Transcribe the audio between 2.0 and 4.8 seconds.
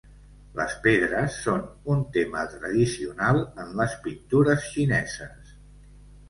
tema tradicional en les pintures